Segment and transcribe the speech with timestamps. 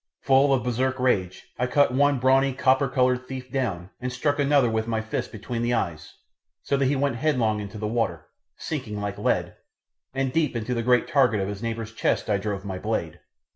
[0.23, 4.67] Full of Bersark rage, I cut one brawny copper coloured thief down, and struck another
[4.67, 6.15] with my fist between the eyes
[6.63, 8.25] so that he went headlong into the water,
[8.57, 9.57] sinking like lead,
[10.11, 13.19] and deep into the great target of his neighbour's chest I drove my blade.